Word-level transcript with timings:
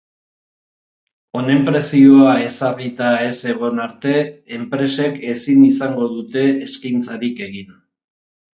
Honen 1.39 1.61
prezioa 1.67 2.31
ezarrita 2.45 3.11
ez 3.27 3.35
egon 3.53 3.83
arte, 3.85 4.15
enpresek 4.59 5.23
ezin 5.37 5.63
izango 5.69 6.11
dute 6.17 6.47
eskaintzarik 6.69 7.47
egin. 7.51 7.73